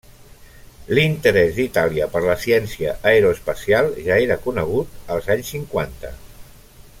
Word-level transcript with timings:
L'interès 0.99 1.51
d'Itàlia 1.57 2.07
per 2.15 2.21
la 2.23 2.37
ciència 2.45 2.95
aeroespacial 3.11 3.91
ja 4.09 4.17
era 4.25 4.39
conegut 4.47 4.97
als 5.17 5.31
anys 5.37 5.53
cinquanta. 5.57 6.13